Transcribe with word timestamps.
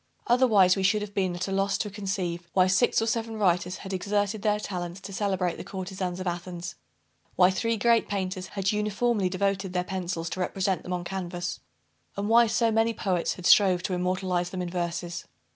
Otherwise 0.25 0.75
we 0.75 0.81
should 0.81 1.03
have 1.03 1.13
been 1.13 1.35
at 1.35 1.47
a 1.47 1.51
loss 1.51 1.77
to 1.77 1.87
conceive, 1.87 2.47
why 2.53 2.65
six 2.65 3.03
or 3.03 3.05
seven 3.05 3.37
writers 3.37 3.77
had 3.85 3.93
exerted 3.93 4.41
their 4.41 4.59
talents 4.59 4.99
to 4.99 5.13
celebrate 5.13 5.57
the 5.57 5.63
courtezans 5.63 6.19
of 6.19 6.25
Athens 6.25 6.73
why 7.35 7.51
three 7.51 7.77
great 7.77 8.07
painters 8.07 8.47
had 8.57 8.71
uniformly 8.71 9.29
devoted 9.29 9.73
their 9.73 9.83
pencils 9.83 10.27
to 10.31 10.39
represent 10.39 10.81
them 10.81 10.91
on 10.91 11.03
canvass 11.03 11.59
and 12.17 12.29
why 12.29 12.47
so 12.47 12.71
many 12.71 12.95
poets 12.95 13.35
had 13.35 13.45
strove 13.45 13.83
to 13.83 13.93
immortalize 13.93 14.49
them 14.49 14.63
in 14.63 14.71
verses. 14.71 15.27